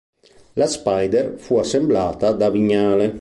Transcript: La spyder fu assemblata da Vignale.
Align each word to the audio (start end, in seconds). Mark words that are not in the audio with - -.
La 0.53 0.65
spyder 0.65 1.35
fu 1.37 1.57
assemblata 1.59 2.31
da 2.31 2.49
Vignale. 2.49 3.09